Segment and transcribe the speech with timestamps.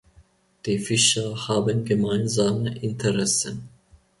[0.65, 3.69] Die Fischer haben gemeinsame Interessen.